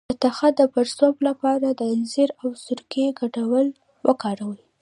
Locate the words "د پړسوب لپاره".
0.59-1.67